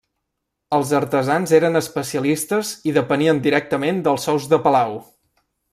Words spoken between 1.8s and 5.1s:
especialistes i depenien directament dels sous de palau.